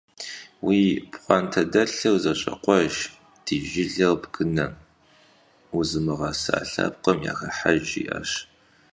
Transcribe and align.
-Уи 0.65 0.81
пхъуантэдэлъыр 1.11 2.17
зэщӀэкъуэж, 2.23 2.93
ди 3.43 3.55
жылэр 3.69 4.15
бгынэ, 4.21 4.67
узымыгъэса 5.77 6.57
лъэпкъым 6.71 7.19
яхыхьэж,- 7.31 7.81
жиӏащ. 7.89 8.29